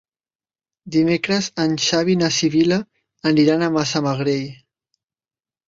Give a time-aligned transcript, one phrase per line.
[0.95, 2.81] Dimecres en Xavi i na Sibil·la
[3.35, 4.51] aniran a Massamagrell.